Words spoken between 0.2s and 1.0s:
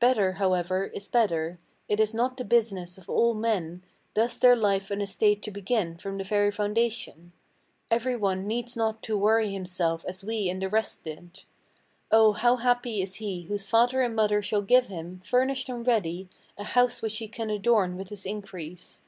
however,